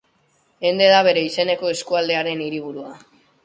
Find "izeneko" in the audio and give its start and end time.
1.31-1.71